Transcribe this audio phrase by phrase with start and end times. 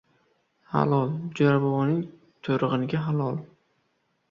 [0.75, 1.11] —Hal-o-ol!
[1.41, 2.01] Jo‘ra boboning
[2.49, 3.41] to‘rig‘iniki halol!